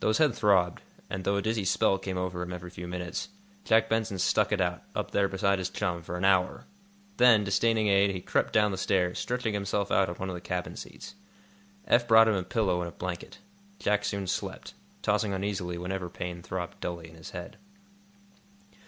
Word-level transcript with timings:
Though 0.00 0.08
his 0.08 0.18
head 0.18 0.34
throbbed, 0.34 0.82
and 1.08 1.22
though 1.22 1.36
a 1.36 1.42
dizzy 1.42 1.64
spell 1.64 1.96
came 1.96 2.18
over 2.18 2.42
him 2.42 2.52
every 2.52 2.70
few 2.70 2.88
minutes, 2.88 3.28
Jack 3.64 3.88
Benson 3.88 4.18
stuck 4.18 4.50
it 4.50 4.60
out, 4.60 4.82
up 4.96 5.12
there 5.12 5.28
beside 5.28 5.60
his 5.60 5.70
chum, 5.70 6.02
for 6.02 6.16
an 6.16 6.24
hour. 6.24 6.64
Then, 7.18 7.44
disdaining 7.44 7.86
aid, 7.86 8.10
he 8.10 8.20
crept 8.20 8.52
down 8.52 8.72
the 8.72 8.76
stairs, 8.76 9.20
stretching 9.20 9.54
himself 9.54 9.92
out 9.92 10.08
on 10.08 10.16
one 10.16 10.28
of 10.28 10.34
the 10.34 10.40
cabin 10.40 10.74
seats. 10.74 11.14
Eph 11.86 12.08
brought 12.08 12.26
him 12.26 12.34
a 12.34 12.42
pillow 12.42 12.80
and 12.80 12.88
a 12.88 12.92
blanket. 12.92 13.38
Jack 13.78 14.04
soon 14.04 14.26
slept, 14.26 14.74
tossing 15.02 15.32
uneasily 15.32 15.78
whenever 15.78 16.08
pain 16.10 16.42
throbbed 16.42 16.80
dully 16.80 17.08
in 17.08 17.14
his 17.14 17.30
head. 17.30 17.56